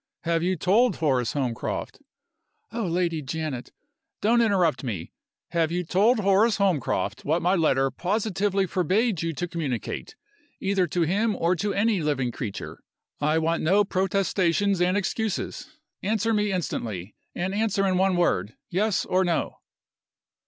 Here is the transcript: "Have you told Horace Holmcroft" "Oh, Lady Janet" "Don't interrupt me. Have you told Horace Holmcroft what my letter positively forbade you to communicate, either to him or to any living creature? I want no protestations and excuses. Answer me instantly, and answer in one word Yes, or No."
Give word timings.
"Have 0.23 0.41
you 0.41 0.55
told 0.55 0.95
Horace 0.95 1.33
Holmcroft" 1.33 1.99
"Oh, 2.73 2.87
Lady 2.87 3.21
Janet" 3.21 3.71
"Don't 4.23 4.41
interrupt 4.41 4.83
me. 4.83 5.11
Have 5.49 5.71
you 5.71 5.83
told 5.83 6.21
Horace 6.21 6.57
Holmcroft 6.57 7.23
what 7.23 7.43
my 7.43 7.53
letter 7.53 7.91
positively 7.91 8.65
forbade 8.65 9.21
you 9.21 9.31
to 9.33 9.47
communicate, 9.47 10.15
either 10.59 10.87
to 10.87 11.03
him 11.03 11.35
or 11.35 11.55
to 11.57 11.71
any 11.75 12.01
living 12.01 12.31
creature? 12.31 12.81
I 13.19 13.37
want 13.37 13.61
no 13.61 13.83
protestations 13.83 14.81
and 14.81 14.97
excuses. 14.97 15.77
Answer 16.01 16.33
me 16.33 16.51
instantly, 16.51 17.13
and 17.35 17.53
answer 17.53 17.85
in 17.85 17.95
one 17.99 18.15
word 18.15 18.55
Yes, 18.71 19.05
or 19.05 19.23
No." 19.23 19.57